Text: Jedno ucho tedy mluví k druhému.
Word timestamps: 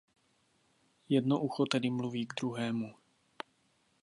Jedno 1.09 1.39
ucho 1.41 1.65
tedy 1.65 1.89
mluví 1.91 2.25
k 2.25 2.33
druhému. 2.39 2.93